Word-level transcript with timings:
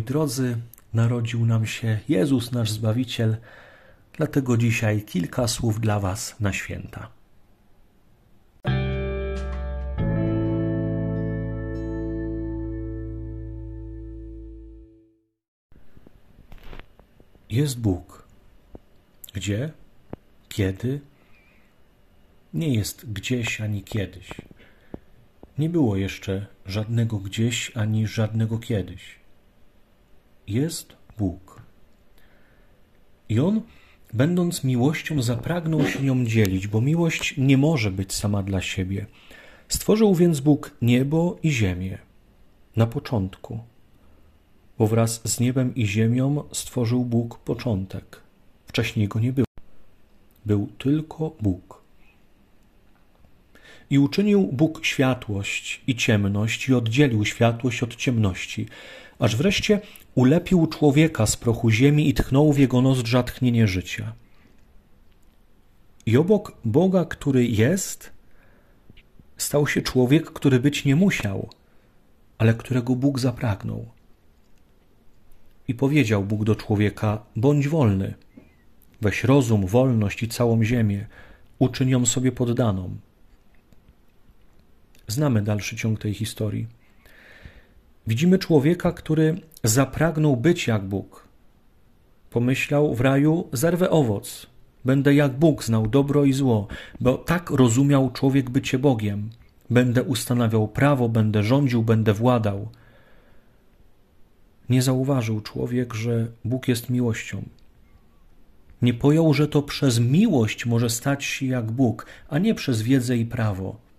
Moi 0.00 0.06
drodzy, 0.06 0.56
narodził 0.94 1.46
nam 1.46 1.66
się 1.66 1.98
Jezus, 2.08 2.52
nasz 2.52 2.70
Zbawiciel, 2.70 3.36
dlatego 4.12 4.56
dzisiaj 4.56 5.02
kilka 5.02 5.48
słów 5.48 5.80
dla 5.80 6.00
Was 6.00 6.36
na 6.40 6.52
święta. 6.52 7.10
Jest 17.50 17.80
Bóg. 17.80 18.28
Gdzie? 19.34 19.72
Kiedy? 20.48 21.00
Nie 22.54 22.74
jest 22.74 23.12
gdzieś 23.12 23.60
ani 23.60 23.82
kiedyś. 23.82 24.28
Nie 25.58 25.68
było 25.68 25.96
jeszcze 25.96 26.46
żadnego 26.66 27.18
gdzieś 27.18 27.76
ani 27.76 28.06
żadnego 28.06 28.58
kiedyś. 28.58 29.19
Jest 30.50 30.96
Bóg. 31.18 31.62
I 33.28 33.40
On, 33.40 33.62
będąc 34.12 34.64
miłością, 34.64 35.22
zapragnął 35.22 35.86
się 35.86 36.02
nią 36.02 36.24
dzielić, 36.24 36.68
bo 36.68 36.80
miłość 36.80 37.34
nie 37.38 37.58
może 37.58 37.90
być 37.90 38.12
sama 38.12 38.42
dla 38.42 38.60
siebie. 38.60 39.06
Stworzył 39.68 40.14
więc 40.14 40.40
Bóg 40.40 40.76
niebo 40.82 41.38
i 41.42 41.50
ziemię 41.50 41.98
na 42.76 42.86
początku, 42.86 43.58
bo 44.78 44.86
wraz 44.86 45.20
z 45.24 45.40
niebem 45.40 45.74
i 45.74 45.86
ziemią 45.86 46.44
stworzył 46.52 47.04
Bóg 47.04 47.38
początek. 47.38 48.20
Wcześniej 48.66 49.08
go 49.08 49.20
nie 49.20 49.32
było. 49.32 49.46
Był 50.46 50.66
tylko 50.78 51.36
Bóg. 51.40 51.79
I 53.90 53.98
uczynił 53.98 54.48
Bóg 54.52 54.84
światłość 54.84 55.80
i 55.86 55.96
ciemność, 55.96 56.68
i 56.68 56.74
oddzielił 56.74 57.24
światłość 57.24 57.82
od 57.82 57.96
ciemności, 57.96 58.66
aż 59.18 59.36
wreszcie 59.36 59.80
ulepił 60.14 60.66
człowieka 60.66 61.26
z 61.26 61.36
prochu 61.36 61.70
ziemi 61.70 62.08
i 62.08 62.14
tchnął 62.14 62.52
w 62.52 62.58
jego 62.58 62.82
nozdrza 62.82 63.22
tchnienie 63.22 63.68
życia. 63.68 64.12
I 66.06 66.16
obok 66.16 66.56
Boga, 66.64 67.04
który 67.04 67.46
jest, 67.46 68.12
stał 69.36 69.66
się 69.66 69.82
człowiek, 69.82 70.30
który 70.30 70.60
być 70.60 70.84
nie 70.84 70.96
musiał, 70.96 71.48
ale 72.38 72.54
którego 72.54 72.96
Bóg 72.96 73.18
zapragnął. 73.18 73.88
I 75.68 75.74
powiedział 75.74 76.24
Bóg 76.24 76.44
do 76.44 76.56
człowieka: 76.56 77.22
Bądź 77.36 77.68
wolny, 77.68 78.14
weź 79.00 79.24
rozum, 79.24 79.66
wolność 79.66 80.22
i 80.22 80.28
całą 80.28 80.64
ziemię, 80.64 81.06
uczyń 81.58 81.88
ją 81.88 82.06
sobie 82.06 82.32
poddaną. 82.32 82.96
Znamy 85.10 85.42
dalszy 85.42 85.76
ciąg 85.76 85.98
tej 85.98 86.14
historii. 86.14 86.66
Widzimy 88.06 88.38
człowieka, 88.38 88.92
który 88.92 89.40
zapragnął 89.64 90.36
być 90.36 90.66
jak 90.66 90.84
Bóg. 90.84 91.28
Pomyślał 92.30 92.94
w 92.94 93.00
raju: 93.00 93.48
zerwę 93.52 93.90
owoc, 93.90 94.46
będę 94.84 95.14
jak 95.14 95.38
Bóg 95.38 95.64
znał 95.64 95.86
dobro 95.86 96.24
i 96.24 96.32
zło, 96.32 96.68
bo 97.00 97.18
tak 97.18 97.50
rozumiał 97.50 98.10
człowiek 98.10 98.50
bycie 98.50 98.78
Bogiem. 98.78 99.30
Będę 99.70 100.02
ustanawiał 100.02 100.68
prawo, 100.68 101.08
będę 101.08 101.42
rządził, 101.42 101.82
będę 101.82 102.14
władał. 102.14 102.68
Nie 104.68 104.82
zauważył 104.82 105.40
człowiek, 105.40 105.94
że 105.94 106.26
Bóg 106.44 106.68
jest 106.68 106.90
miłością. 106.90 107.42
Nie 108.82 108.94
pojął, 108.94 109.34
że 109.34 109.48
to 109.48 109.62
przez 109.62 110.00
miłość 110.00 110.66
może 110.66 110.90
stać 110.90 111.24
się 111.24 111.46
jak 111.46 111.70
Bóg, 111.70 112.06
a 112.28 112.38
nie 112.38 112.54
przez 112.54 112.82
wiedzę 112.82 113.16
i 113.16 113.26
prawo. 113.26 113.89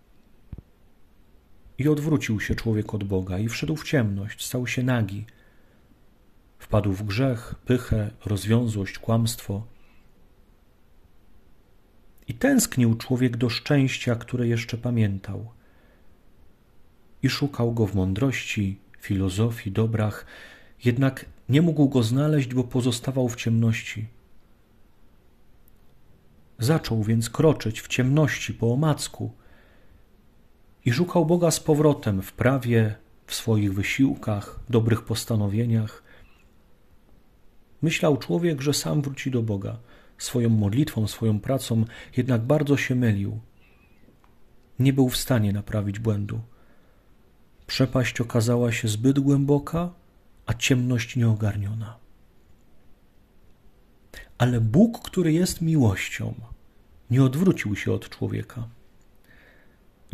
I 1.82 1.88
odwrócił 1.88 2.40
się 2.40 2.56
człowiek 2.56 2.94
od 2.94 3.04
Boga 3.04 3.40
i 3.40 3.50
wszedł 3.50 3.76
w 3.76 3.84
ciemność, 3.84 4.46
stał 4.46 4.68
się 4.68 4.84
nagi. 4.84 5.26
Wpadł 6.60 6.94
w 6.94 7.04
grzech, 7.04 7.56
pychę, 7.66 8.12
rozwiązłość, 8.26 9.00
kłamstwo. 9.00 9.68
I 12.28 12.34
tęsknił 12.34 12.96
człowiek 12.96 13.38
do 13.38 13.50
szczęścia, 13.50 14.16
które 14.16 14.48
jeszcze 14.48 14.78
pamiętał. 14.78 15.50
I 17.24 17.30
szukał 17.30 17.74
go 17.74 17.88
w 17.88 17.96
mądrości, 17.96 18.80
filozofii, 19.00 19.72
dobrach, 19.72 20.26
jednak 20.84 21.26
nie 21.50 21.62
mógł 21.62 21.90
go 21.90 22.04
znaleźć, 22.04 22.54
bo 22.54 22.64
pozostawał 22.64 23.30
w 23.30 23.36
ciemności. 23.36 24.08
Zaczął 26.60 27.04
więc 27.04 27.30
kroczyć 27.30 27.82
w 27.82 27.88
ciemności 27.88 28.54
po 28.54 28.74
omacku 28.74 29.41
i 30.86 30.92
szukał 30.92 31.26
Boga 31.26 31.52
z 31.52 31.60
powrotem 31.60 32.22
w 32.22 32.34
prawie, 32.34 32.96
w 33.26 33.36
swoich 33.36 33.74
wysiłkach, 33.74 34.60
dobrych 34.70 35.02
postanowieniach. 35.02 36.04
Myślał 37.82 38.18
człowiek, 38.18 38.62
że 38.62 38.74
sam 38.74 39.02
wróci 39.02 39.32
do 39.32 39.42
Boga 39.42 39.78
swoją 40.18 40.50
modlitwą, 40.50 41.08
swoją 41.08 41.40
pracą, 41.40 41.86
jednak 42.18 42.42
bardzo 42.42 42.78
się 42.78 42.96
mylił. 42.96 43.40
Nie 44.80 44.94
był 44.94 45.10
w 45.10 45.18
stanie 45.18 45.54
naprawić 45.54 46.00
błędu. 46.00 46.40
Przepaść 47.68 48.22
okazała 48.22 48.72
się 48.72 48.88
zbyt 48.88 49.20
głęboka, 49.20 49.90
a 50.46 50.54
ciemność 50.54 51.16
nieogarniona. 51.16 51.98
Ale 54.38 54.62
Bóg, 54.62 55.02
który 55.02 55.34
jest 55.34 55.62
miłością, 55.62 56.34
nie 57.12 57.24
odwrócił 57.24 57.76
się 57.76 57.92
od 57.94 58.10
człowieka. 58.10 58.68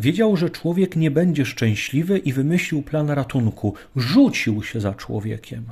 Wiedział, 0.00 0.36
że 0.36 0.50
człowiek 0.50 0.96
nie 0.96 1.10
będzie 1.10 1.46
szczęśliwy 1.46 2.18
i 2.18 2.32
wymyślił 2.32 2.82
plan 2.82 3.10
ratunku. 3.10 3.74
Rzucił 3.96 4.62
się 4.62 4.80
za 4.80 4.94
człowiekiem. 4.94 5.64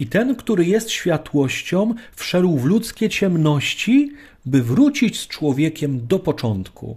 I 0.00 0.06
ten, 0.06 0.36
który 0.36 0.64
jest 0.64 0.90
światłością, 0.90 1.94
wszedł 2.12 2.58
w 2.58 2.64
ludzkie 2.64 3.08
ciemności, 3.08 4.12
by 4.46 4.62
wrócić 4.62 5.20
z 5.20 5.28
człowiekiem 5.28 6.06
do 6.06 6.18
początku. 6.18 6.96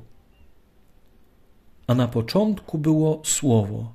A 1.87 1.95
na 1.95 2.07
początku 2.07 2.77
było 2.77 3.21
Słowo, 3.25 3.93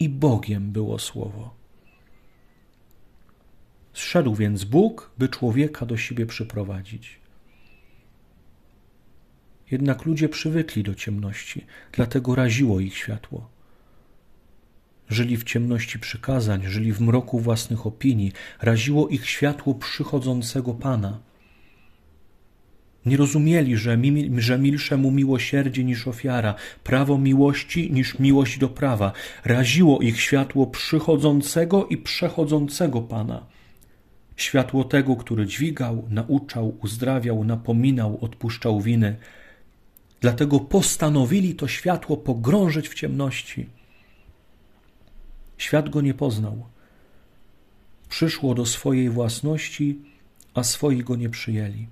i 0.00 0.08
Bogiem 0.08 0.72
było 0.72 0.98
Słowo. 0.98 1.54
Zszedł 3.92 4.34
więc 4.34 4.64
Bóg, 4.64 5.10
by 5.18 5.28
człowieka 5.28 5.86
do 5.86 5.96
siebie 5.96 6.26
przyprowadzić. 6.26 7.25
Jednak 9.70 10.04
ludzie 10.04 10.28
przywykli 10.28 10.82
do 10.82 10.94
ciemności, 10.94 11.64
dlatego 11.92 12.34
raziło 12.34 12.80
ich 12.80 12.96
światło. 12.96 13.48
Żyli 15.08 15.36
w 15.36 15.44
ciemności 15.44 15.98
przykazań, 15.98 16.62
żyli 16.66 16.92
w 16.92 17.00
mroku 17.00 17.40
własnych 17.40 17.86
opinii, 17.86 18.32
raziło 18.62 19.08
ich 19.08 19.28
światło 19.28 19.74
przychodzącego 19.74 20.74
Pana. 20.74 21.18
Nie 23.06 23.16
rozumieli, 23.16 23.76
że, 23.76 23.96
mi, 23.96 24.40
że 24.40 24.58
milsze 24.58 24.96
mu 24.96 25.10
miłosierdzie 25.10 25.84
niż 25.84 26.08
ofiara, 26.08 26.54
prawo 26.84 27.18
miłości 27.18 27.92
niż 27.92 28.18
miłość 28.18 28.58
do 28.58 28.68
prawa. 28.68 29.12
Raziło 29.44 30.00
ich 30.00 30.20
światło 30.20 30.66
przychodzącego 30.66 31.86
i 31.86 31.96
przechodzącego 31.96 33.00
Pana. 33.00 33.46
Światło 34.36 34.84
tego, 34.84 35.16
który 35.16 35.46
dźwigał, 35.46 36.04
nauczał, 36.10 36.78
uzdrawiał, 36.82 37.44
napominał, 37.44 38.18
odpuszczał 38.20 38.80
winy– 38.80 39.16
Dlatego 40.20 40.60
postanowili 40.60 41.54
to 41.54 41.68
światło 41.68 42.16
pogrążyć 42.16 42.88
w 42.88 42.94
ciemności. 42.94 43.66
Świat 45.58 45.88
go 45.88 46.00
nie 46.00 46.14
poznał. 46.14 46.66
Przyszło 48.08 48.54
do 48.54 48.66
swojej 48.66 49.10
własności, 49.10 49.98
a 50.54 50.62
swoi 50.62 51.04
go 51.04 51.16
nie 51.16 51.28
przyjęli. 51.28 51.86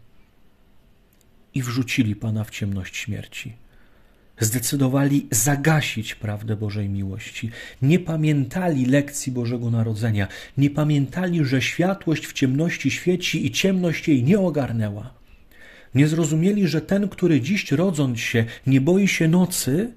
I 1.55 1.63
wrzucili 1.63 2.17
Pana 2.17 2.45
w 2.45 2.51
ciemność 2.51 2.97
śmierci. 2.97 3.53
Zdecydowali 4.39 5.27
zagasić 5.31 6.15
prawdę 6.15 6.57
Bożej 6.57 6.89
miłości. 6.89 7.51
Nie 7.83 7.99
pamiętali 7.99 8.87
lekcji 8.87 9.33
Bożego 9.33 9.71
Narodzenia. 9.71 10.29
Nie 10.59 10.71
pamiętali, 10.71 11.45
że 11.45 11.63
światłość 11.63 12.27
w 12.27 12.33
ciemności 12.33 12.91
świeci 12.91 13.47
i 13.47 13.51
ciemność 13.51 14.09
jej 14.09 14.23
nie 14.23 14.39
ogarnęła. 14.39 15.15
Nie 15.95 16.09
zrozumieli, 16.09 16.69
że 16.69 16.81
ten, 16.81 17.09
który 17.09 17.41
dziś 17.41 17.73
rodząc 17.73 18.21
się 18.21 18.45
nie 18.67 18.81
boi 18.81 19.09
się 19.09 19.29
nocy, 19.29 19.93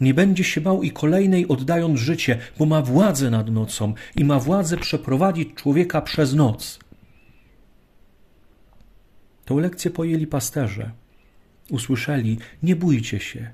nie 0.00 0.14
będzie 0.14 0.44
się 0.44 0.60
bał 0.60 0.82
i 0.82 0.90
kolejnej 0.90 1.48
oddając 1.48 2.00
życie, 2.00 2.38
bo 2.58 2.66
ma 2.66 2.82
władzę 2.82 3.30
nad 3.30 3.50
nocą 3.50 3.94
i 4.16 4.24
ma 4.24 4.40
władzę 4.40 4.76
przeprowadzić 4.76 5.54
człowieka 5.54 6.02
przez 6.02 6.34
noc. 6.34 6.78
Tą 9.44 9.58
lekcję 9.58 9.90
pojęli 9.90 10.26
pasterze. 10.26 10.90
Usłyszeli: 11.70 12.38
Nie 12.62 12.76
bójcie 12.76 13.20
się. 13.20 13.50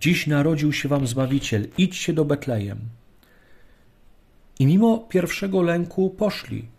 Dziś 0.00 0.26
narodził 0.26 0.72
się 0.72 0.88
wam 0.88 1.06
Zbawiciel, 1.06 1.68
idźcie 1.78 2.12
do 2.12 2.24
Betlejem. 2.24 2.78
I 4.58 4.66
mimo 4.66 4.98
pierwszego 4.98 5.62
lęku 5.62 6.10
poszli 6.10 6.73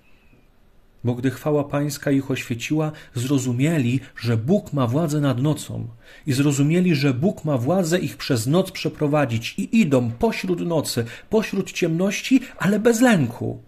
bo 1.05 1.15
gdy 1.15 1.31
chwała 1.31 1.63
Pańska 1.63 2.11
ich 2.11 2.31
oświeciła, 2.31 2.91
zrozumieli, 3.15 3.99
że 4.17 4.37
Bóg 4.37 4.73
ma 4.73 4.87
władzę 4.87 5.21
nad 5.21 5.41
nocą 5.41 5.87
i 6.27 6.33
zrozumieli, 6.33 6.95
że 6.95 7.13
Bóg 7.13 7.45
ma 7.45 7.57
władzę 7.57 7.99
ich 7.99 8.17
przez 8.17 8.47
noc 8.47 8.71
przeprowadzić 8.71 9.53
i 9.57 9.79
idą 9.79 10.11
pośród 10.11 10.59
nocy, 10.59 11.05
pośród 11.29 11.71
ciemności, 11.71 12.41
ale 12.57 12.79
bez 12.79 13.01
lęku. 13.01 13.63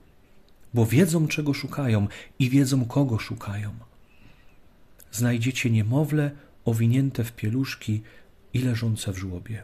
bo 0.73 0.85
wiedzą, 0.85 1.27
czego 1.27 1.53
szukają 1.53 2.07
i 2.39 2.49
wiedzą, 2.49 2.85
kogo 2.85 3.19
szukają. 3.19 3.71
Znajdziecie 5.11 5.69
niemowlę 5.69 6.31
owinięte 6.65 7.23
w 7.23 7.31
pieluszki 7.31 8.01
i 8.53 8.59
leżące 8.59 9.13
w 9.13 9.17
żłobie. 9.17 9.63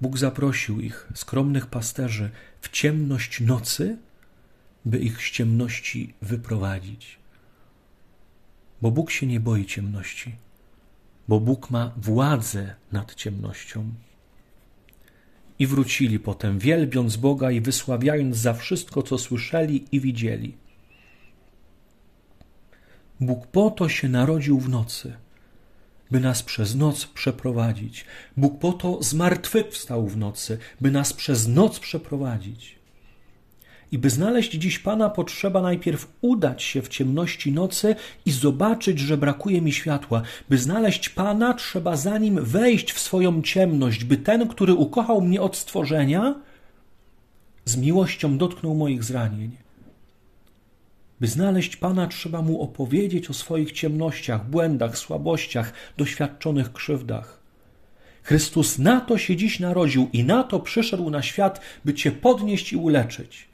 Bóg 0.00 0.18
zaprosił 0.18 0.80
ich, 0.80 1.08
skromnych 1.14 1.66
pasterzy, 1.66 2.30
w 2.60 2.68
ciemność 2.68 3.40
nocy, 3.40 3.98
by 4.84 4.98
ich 4.98 5.18
z 5.18 5.30
ciemności 5.30 6.14
wyprowadzić. 6.22 7.18
Bo 8.82 8.90
Bóg 8.90 9.10
się 9.10 9.26
nie 9.26 9.40
boi 9.40 9.66
ciemności, 9.66 10.34
bo 11.28 11.40
Bóg 11.40 11.70
ma 11.70 11.92
władzę 11.96 12.74
nad 12.92 13.14
ciemnością. 13.14 13.94
I 15.58 15.66
wrócili 15.66 16.18
potem, 16.18 16.58
wielbiąc 16.58 17.16
Boga 17.16 17.50
i 17.50 17.60
wysławiając 17.60 18.36
za 18.36 18.54
wszystko, 18.54 19.02
co 19.02 19.18
słyszeli 19.18 19.84
i 19.92 20.00
widzieli. 20.00 20.56
Bóg 23.20 23.46
po 23.46 23.70
to 23.70 23.88
się 23.88 24.08
narodził 24.08 24.60
w 24.60 24.68
nocy, 24.68 25.16
by 26.10 26.20
nas 26.20 26.42
przez 26.42 26.74
noc 26.74 27.06
przeprowadzić. 27.06 28.04
Bóg 28.36 28.58
po 28.58 28.72
to 28.72 29.02
zmartwychwstał 29.02 30.06
w 30.06 30.16
nocy, 30.16 30.58
by 30.80 30.90
nas 30.90 31.12
przez 31.12 31.48
noc 31.48 31.80
przeprowadzić. 31.80 32.83
I 33.92 33.98
by 33.98 34.10
znaleźć 34.10 34.52
dziś 34.52 34.78
Pana, 34.78 35.10
potrzeba 35.10 35.62
najpierw 35.62 36.12
udać 36.20 36.62
się 36.62 36.82
w 36.82 36.88
ciemności 36.88 37.52
nocy 37.52 37.96
i 38.26 38.30
zobaczyć, 38.30 38.98
że 38.98 39.16
brakuje 39.16 39.62
mi 39.62 39.72
światła. 39.72 40.22
By 40.48 40.58
znaleźć 40.58 41.08
Pana, 41.08 41.54
trzeba 41.54 41.96
za 41.96 42.18
nim 42.18 42.44
wejść 42.44 42.92
w 42.92 43.00
swoją 43.00 43.42
ciemność, 43.42 44.04
by 44.04 44.16
ten, 44.16 44.48
który 44.48 44.74
ukochał 44.74 45.20
mnie 45.20 45.40
od 45.40 45.56
stworzenia, 45.56 46.34
z 47.64 47.76
miłością 47.76 48.38
dotknął 48.38 48.74
moich 48.74 49.04
zranień. 49.04 49.50
By 51.20 51.26
znaleźć 51.26 51.76
Pana, 51.76 52.06
trzeba 52.06 52.42
mu 52.42 52.62
opowiedzieć 52.62 53.30
o 53.30 53.34
swoich 53.34 53.72
ciemnościach, 53.72 54.50
błędach, 54.50 54.98
słabościach, 54.98 55.72
doświadczonych 55.96 56.72
krzywdach. 56.72 57.44
Chrystus 58.22 58.78
na 58.78 59.00
to 59.00 59.18
się 59.18 59.36
dziś 59.36 59.60
narodził 59.60 60.08
i 60.12 60.24
na 60.24 60.42
to 60.42 60.60
przyszedł 60.60 61.10
na 61.10 61.22
świat, 61.22 61.60
by 61.84 61.94
Cię 61.94 62.12
podnieść 62.12 62.72
i 62.72 62.76
uleczyć. 62.76 63.48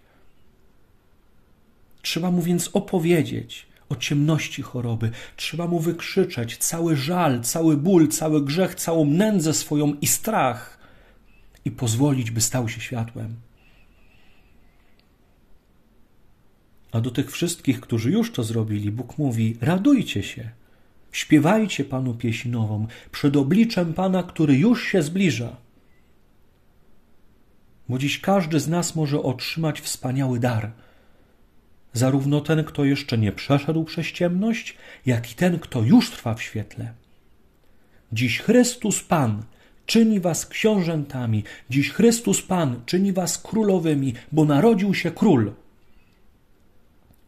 Trzeba 2.03 2.31
mu 2.31 2.43
więc 2.43 2.71
opowiedzieć 2.73 3.67
o 3.89 3.97
ciemności 3.97 4.63
choroby, 4.63 5.11
trzeba 5.37 5.67
mu 5.67 5.81
wykrzyczeć 5.81 6.57
cały 6.57 6.97
żal, 6.97 7.41
cały 7.41 7.77
ból, 7.77 8.09
cały 8.09 8.45
grzech, 8.45 8.75
całą 8.75 9.05
nędzę 9.05 9.55
swoją 9.55 9.95
i 9.95 10.07
strach 10.07 10.79
i 11.65 11.71
pozwolić, 11.71 12.31
by 12.31 12.41
stał 12.41 12.69
się 12.69 12.81
światłem. 12.81 13.37
A 16.93 17.01
do 17.01 17.11
tych 17.11 17.33
wszystkich, 17.33 17.81
którzy 17.81 18.11
już 18.11 18.33
to 18.33 18.45
zrobili, 18.45 18.91
Bóg 18.93 19.19
mówi: 19.19 19.57
radujcie 19.61 20.23
się, 20.23 20.51
śpiewajcie 21.13 21.85
Panu 21.85 22.15
pieśń 22.15 22.49
nową 22.49 22.87
przed 23.13 23.37
obliczem 23.37 23.95
Pana, 23.95 24.23
który 24.23 24.55
już 24.55 24.85
się 24.85 25.03
zbliża. 25.03 25.57
Bo 27.89 27.99
dziś 27.99 28.21
każdy 28.21 28.61
z 28.61 28.69
nas 28.69 28.97
może 28.97 29.23
otrzymać 29.23 29.81
wspaniały 29.81 30.41
dar. 30.41 30.73
Zarówno 31.93 32.41
ten, 32.41 32.65
kto 32.65 32.85
jeszcze 32.85 33.19
nie 33.19 33.33
przeszedł 33.33 33.85
przez 33.85 34.07
ciemność, 34.07 34.77
jak 35.07 35.33
i 35.33 35.35
ten, 35.35 35.59
kto 35.59 35.83
już 35.83 36.11
trwa 36.11 36.35
w 36.35 36.43
świetle. 36.43 36.95
Dziś 38.13 38.41
Chrystus 38.41 39.03
Pan 39.03 39.43
czyni 39.87 40.21
was 40.21 40.47
książętami, 40.47 41.45
dziś 41.71 41.91
Chrystus 41.91 42.43
Pan 42.43 42.83
czyni 42.87 43.13
was 43.13 43.39
królowymi, 43.39 44.15
bo 44.33 44.45
narodził 44.45 44.95
się 44.95 45.11
król. 45.11 45.53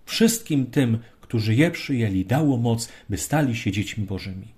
Wszystkim 0.06 0.66
tym, 0.66 0.98
którzy 1.20 1.54
je 1.54 1.70
przyjęli, 1.70 2.24
dało 2.24 2.56
moc, 2.56 2.88
by 3.08 3.18
stali 3.18 3.56
się 3.56 3.72
dziećmi 3.72 4.04
Bożymi. 4.04 4.48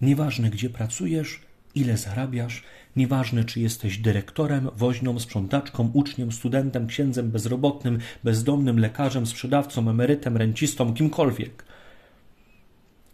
Nieważne, 0.00 0.50
gdzie 0.50 0.70
pracujesz, 0.70 1.40
ile 1.74 1.96
zarabiasz, 1.96 2.62
nieważne, 2.96 3.44
czy 3.44 3.60
jesteś 3.60 3.98
dyrektorem, 3.98 4.70
woźnią, 4.76 5.18
sprzątaczką, 5.18 5.90
uczniem, 5.94 6.32
studentem, 6.32 6.86
księdzem, 6.86 7.30
bezrobotnym, 7.30 7.98
bezdomnym, 8.24 8.78
lekarzem, 8.78 9.26
sprzedawcą, 9.26 9.90
emerytem, 9.90 10.36
rencistą, 10.36 10.94
kimkolwiek. 10.94 11.64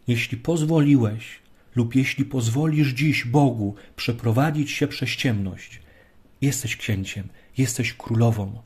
Jeśli 0.07 0.37
pozwoliłeś 0.37 1.39
lub 1.75 1.95
jeśli 1.95 2.25
pozwolisz 2.25 2.93
dziś 2.93 3.25
Bogu 3.25 3.75
przeprowadzić 3.95 4.71
się 4.71 4.87
przez 4.87 5.09
ciemność, 5.09 5.81
jesteś 6.41 6.77
księciem, 6.77 7.27
jesteś 7.57 7.93
królową. 7.93 8.61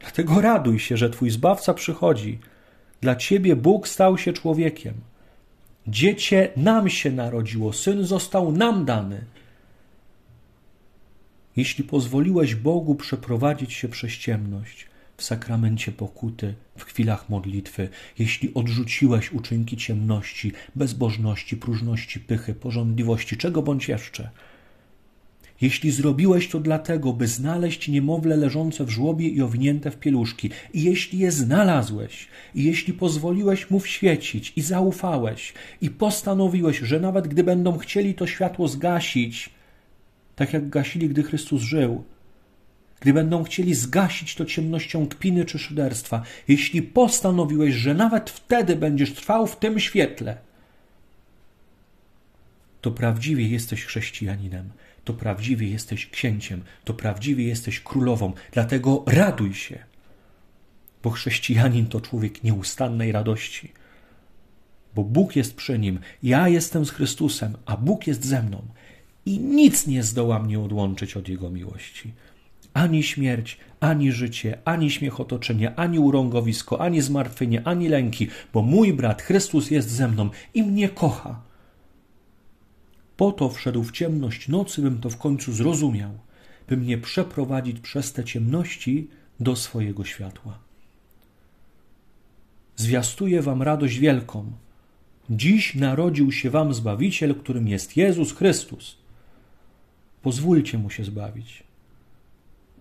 Dlatego 0.00 0.40
raduj 0.40 0.78
się, 0.78 0.96
że 0.96 1.10
Twój 1.10 1.30
Zbawca 1.30 1.74
przychodzi. 1.74 2.38
Dla 3.00 3.16
Ciebie 3.16 3.56
Bóg 3.56 3.88
stał 3.88 4.18
się 4.18 4.32
człowiekiem. 4.32 4.94
Dziecię 5.86 6.48
nam 6.56 6.90
się 6.90 7.10
narodziło, 7.10 7.72
syn 7.72 8.04
został 8.04 8.52
nam 8.52 8.84
dany. 8.84 9.24
Jeśli 11.56 11.84
pozwoliłeś 11.84 12.54
Bogu 12.54 12.94
przeprowadzić 12.94 13.72
się 13.72 13.88
przez 13.88 14.12
ciemność, 14.12 14.86
w 15.16 15.22
sakramencie 15.22 15.92
pokuty, 15.92 16.54
w 16.78 16.84
chwilach 16.84 17.28
modlitwy, 17.28 17.88
jeśli 18.18 18.54
odrzuciłeś 18.54 19.32
uczynki 19.32 19.76
ciemności, 19.76 20.52
bezbożności, 20.74 21.56
próżności, 21.56 22.20
pychy, 22.20 22.54
porządliwości, 22.54 23.36
czego 23.36 23.62
bądź 23.62 23.88
jeszcze– 23.88 24.30
jeśli 25.62 25.90
zrobiłeś 25.90 26.48
to 26.48 26.60
dlatego, 26.60 27.12
by 27.12 27.26
znaleźć 27.26 27.88
niemowlę 27.88 28.36
leżące 28.36 28.84
w 28.84 28.90
żłobie 28.90 29.28
i 29.28 29.42
owinięte 29.42 29.90
w 29.90 29.96
pieluszki, 29.96 30.50
i 30.74 30.82
jeśli 30.82 31.18
je 31.18 31.32
znalazłeś, 31.32 32.28
i 32.54 32.64
jeśli 32.64 32.92
pozwoliłeś 32.92 33.70
mu 33.70 33.80
świecić, 33.80 34.52
i 34.56 34.62
zaufałeś, 34.62 35.52
i 35.80 35.90
postanowiłeś, 35.90 36.78
że 36.78 37.00
nawet 37.00 37.28
gdy 37.28 37.44
będą 37.44 37.78
chcieli 37.78 38.14
to 38.14 38.26
światło 38.26 38.68
zgasić, 38.68 39.50
tak 40.36 40.52
jak 40.52 40.68
gasili, 40.68 41.08
gdy 41.08 41.22
Chrystus 41.22 41.62
żył, 41.62 42.04
gdy 43.00 43.12
będą 43.12 43.44
chcieli 43.44 43.74
zgasić 43.74 44.34
to 44.34 44.44
ciemnością 44.44 45.06
kpiny 45.06 45.44
czy 45.44 45.58
szyderstwa, 45.58 46.22
jeśli 46.48 46.82
postanowiłeś, 46.82 47.74
że 47.74 47.94
nawet 47.94 48.30
wtedy 48.30 48.76
będziesz 48.76 49.14
trwał 49.14 49.46
w 49.46 49.56
tym 49.56 49.80
świetle, 49.80 50.36
to 52.80 52.90
prawdziwie 52.90 53.48
jesteś 53.48 53.84
chrześcijaninem 53.84 54.70
to 55.04 55.14
prawdziwie 55.14 55.68
jesteś 55.68 56.06
księciem, 56.06 56.62
to 56.84 56.94
prawdziwie 56.94 57.44
jesteś 57.44 57.80
królową, 57.80 58.32
dlatego 58.52 59.04
raduj 59.06 59.54
się, 59.54 59.78
bo 61.02 61.10
chrześcijanin 61.10 61.86
to 61.86 62.00
człowiek 62.00 62.44
nieustannej 62.44 63.12
radości, 63.12 63.72
bo 64.94 65.04
Bóg 65.04 65.36
jest 65.36 65.56
przy 65.56 65.78
nim, 65.78 65.98
ja 66.22 66.48
jestem 66.48 66.86
z 66.86 66.90
Chrystusem, 66.90 67.56
a 67.66 67.76
Bóg 67.76 68.06
jest 68.06 68.24
ze 68.24 68.42
mną. 68.42 68.62
I 69.26 69.38
nic 69.38 69.86
nie 69.86 70.02
zdoła 70.02 70.38
mnie 70.38 70.60
odłączyć 70.60 71.16
od 71.16 71.28
Jego 71.28 71.50
miłości. 71.50 72.12
Ani 72.74 73.02
śmierć, 73.02 73.58
ani 73.80 74.12
życie, 74.12 74.58
ani 74.64 74.90
śmiech 74.90 75.20
otoczenia, 75.20 75.76
ani 75.76 75.98
urągowisko, 75.98 76.80
ani 76.80 77.00
zmartwienie, 77.00 77.62
ani 77.64 77.88
lęki, 77.88 78.28
bo 78.52 78.62
mój 78.62 78.92
brat 78.92 79.22
Chrystus 79.22 79.70
jest 79.70 79.90
ze 79.90 80.08
mną 80.08 80.30
i 80.54 80.62
mnie 80.62 80.88
kocha 80.88 81.51
po 83.16 83.32
to 83.32 83.48
wszedł 83.48 83.82
w 83.84 83.92
ciemność 83.92 84.48
nocy, 84.48 84.82
bym 84.82 85.00
to 85.00 85.10
w 85.10 85.16
końcu 85.16 85.52
zrozumiał, 85.52 86.10
by 86.68 86.76
mnie 86.76 86.98
przeprowadzić 86.98 87.80
przez 87.80 88.12
te 88.12 88.24
ciemności 88.24 89.08
do 89.40 89.56
swojego 89.56 90.04
światła. 90.04 90.58
Zwiastuję 92.76 93.42
wam 93.42 93.62
radość 93.62 93.98
wielką. 93.98 94.52
Dziś 95.30 95.74
narodził 95.74 96.32
się 96.32 96.50
wam 96.50 96.74
Zbawiciel, 96.74 97.34
którym 97.34 97.68
jest 97.68 97.96
Jezus 97.96 98.32
Chrystus. 98.32 98.96
Pozwólcie 100.22 100.78
mu 100.78 100.90
się 100.90 101.04
zbawić. 101.04 101.64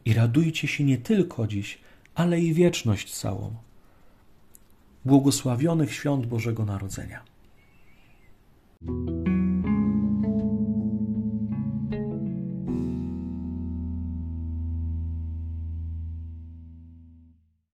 I 0.06 0.14
radujcie 0.14 0.68
się 0.68 0.84
nie 0.84 0.98
tylko 0.98 1.48
dziś, 1.48 1.78
ale 2.16 2.42
i 2.42 2.54
wieczność 2.54 3.14
całą. 3.14 3.56
Błogosławionych 5.06 5.94
świąt 5.94 6.26
Bożego 6.26 6.66
Narodzenia. 6.66 7.24